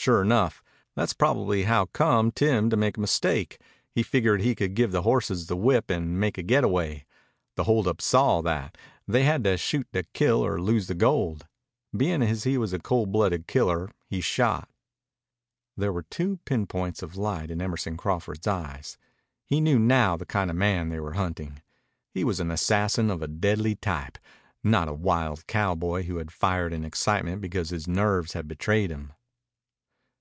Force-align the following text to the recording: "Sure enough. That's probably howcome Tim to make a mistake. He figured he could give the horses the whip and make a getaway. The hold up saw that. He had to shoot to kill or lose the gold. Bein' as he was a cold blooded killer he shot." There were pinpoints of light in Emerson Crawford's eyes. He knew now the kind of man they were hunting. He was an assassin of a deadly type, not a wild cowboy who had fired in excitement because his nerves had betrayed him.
"Sure 0.00 0.22
enough. 0.22 0.62
That's 0.94 1.12
probably 1.12 1.64
howcome 1.64 2.32
Tim 2.34 2.70
to 2.70 2.78
make 2.78 2.96
a 2.96 3.00
mistake. 3.00 3.58
He 3.90 4.02
figured 4.02 4.40
he 4.40 4.54
could 4.54 4.72
give 4.72 4.90
the 4.90 5.02
horses 5.02 5.48
the 5.48 5.56
whip 5.56 5.90
and 5.90 6.18
make 6.18 6.38
a 6.38 6.42
getaway. 6.42 7.04
The 7.56 7.64
hold 7.64 7.86
up 7.86 8.00
saw 8.00 8.40
that. 8.42 8.78
He 9.06 9.20
had 9.22 9.44
to 9.44 9.58
shoot 9.58 9.86
to 9.92 10.04
kill 10.14 10.42
or 10.46 10.58
lose 10.62 10.86
the 10.86 10.94
gold. 10.94 11.46
Bein' 11.94 12.22
as 12.22 12.44
he 12.44 12.56
was 12.56 12.72
a 12.72 12.78
cold 12.78 13.12
blooded 13.12 13.46
killer 13.46 13.90
he 14.06 14.22
shot." 14.22 14.70
There 15.76 15.92
were 15.92 16.04
pinpoints 16.04 17.02
of 17.02 17.16
light 17.18 17.50
in 17.50 17.60
Emerson 17.60 17.98
Crawford's 17.98 18.46
eyes. 18.46 18.96
He 19.44 19.60
knew 19.60 19.78
now 19.78 20.16
the 20.16 20.24
kind 20.24 20.48
of 20.48 20.56
man 20.56 20.88
they 20.88 21.00
were 21.00 21.14
hunting. 21.14 21.60
He 22.14 22.24
was 22.24 22.40
an 22.40 22.50
assassin 22.50 23.10
of 23.10 23.20
a 23.20 23.28
deadly 23.28 23.74
type, 23.74 24.16
not 24.64 24.88
a 24.88 24.94
wild 24.94 25.46
cowboy 25.46 26.04
who 26.04 26.16
had 26.16 26.30
fired 26.32 26.72
in 26.72 26.82
excitement 26.82 27.42
because 27.42 27.68
his 27.70 27.86
nerves 27.86 28.32
had 28.32 28.48
betrayed 28.48 28.90
him. 28.90 29.12